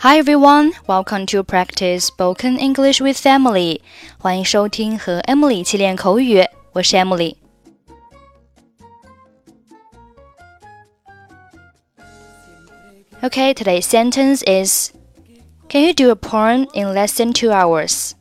[0.00, 3.80] Hi everyone, welcome to practice spoken English with Emily.
[4.18, 7.36] 欢迎收听和 Emily 一起练口语，我是 Emily。
[13.22, 14.90] Okay, today's sentence is
[15.70, 18.12] Can you do a perm in less than two hours?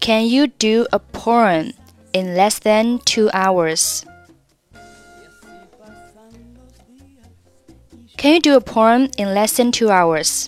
[0.00, 1.74] Can you do a perm
[2.12, 4.04] in less than two hours?
[8.18, 10.46] Can you do a perm in less than two hours?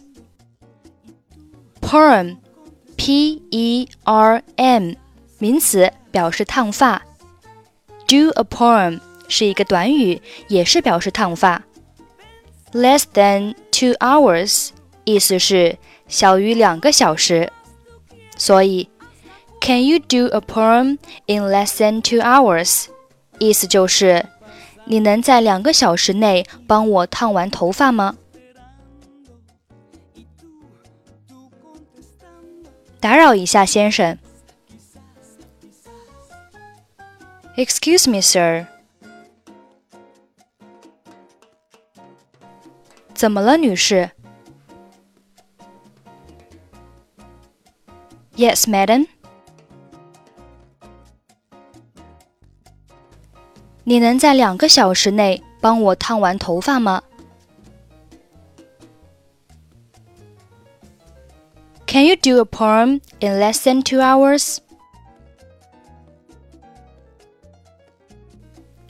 [1.81, 2.39] Perm,
[2.97, 4.95] P-E-R-M，
[5.39, 7.03] 名词，表示烫发。
[8.07, 11.63] Do a perm 是一个短语，也是表示烫发。
[12.73, 14.71] Less than two hours
[15.05, 15.79] 意思是
[16.09, 17.53] 小于两个小时，
[18.37, 18.89] 所以
[19.61, 22.87] Can you do a perm in less than two hours？
[23.39, 24.27] 意思就是。
[24.91, 28.17] 你能在两个小时内帮我烫完头发吗？
[32.99, 34.19] 打扰一下，先生。
[37.55, 38.67] Excuse me, sir.
[43.13, 44.11] 怎么了，女士
[48.37, 49.07] ？Yes, madam.
[53.89, 57.03] 你能在两个小时内帮我烫完头发吗
[61.87, 64.59] ？Can you do a perm in less than two hours？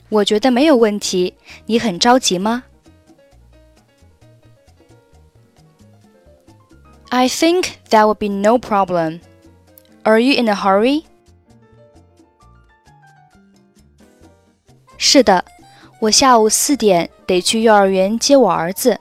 [0.09, 1.33] 我觉得没有问题。
[1.65, 2.65] 你很着急吗
[7.07, 9.21] ？I think that would be no problem.
[10.03, 11.08] Are you in a hurry?
[14.98, 15.44] 是的，
[16.00, 18.98] 我下午四点得去幼儿园接我儿子。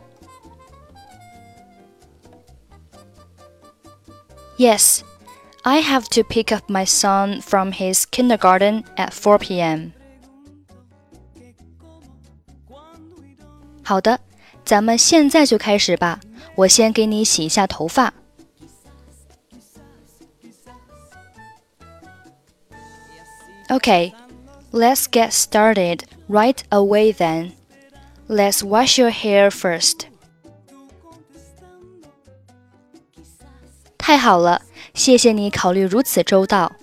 [4.57, 5.01] Yes,
[5.63, 9.91] I have to pick up my son from his kindergarten at 4 p.m.
[13.83, 14.19] 好的，
[14.63, 16.19] 咱们现在就开始吧。
[16.55, 18.13] 我先给你洗一下头发。
[23.69, 24.13] Okay.
[24.71, 27.51] Let's get started right away then.
[28.27, 30.07] Let's wash your hair first.
[33.97, 34.61] 太好了，
[34.93, 36.73] 谢谢你考虑如此周到。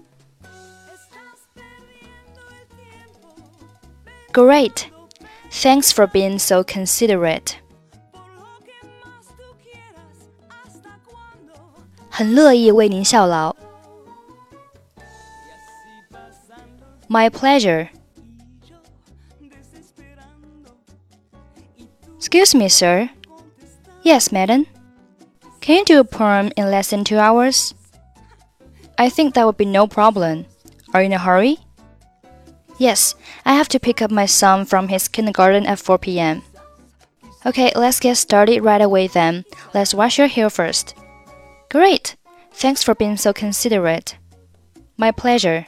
[4.33, 4.85] Great.
[5.51, 7.55] Thanks for being so considerate.
[12.09, 13.57] 很乐意为您效劳。
[17.08, 17.90] My pleasure.
[22.18, 23.10] Excuse me, sir.
[24.02, 24.66] Yes, madam.
[25.62, 27.74] Can you do a perm in less than two hours?
[28.98, 30.46] I think that would be no problem.
[30.94, 31.60] Are you in a hurry?
[32.78, 36.42] Yes, I have to pick up my son from his kindergarten at 4 p.m.
[37.46, 39.46] Okay, let's get started right away then.
[39.74, 40.96] Let's wash your hair first.
[41.70, 42.16] Great!
[42.52, 44.18] Thanks for being so considerate.
[44.98, 45.68] My pleasure.